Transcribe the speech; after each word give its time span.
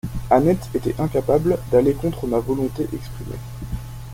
Annette 0.31 0.67
était 0.73 0.99
incapable 0.99 1.59
d'aller 1.71 1.93
contre 1.93 2.25
ma 2.25 2.39
volonté 2.39 2.87
exprimée. 2.91 3.37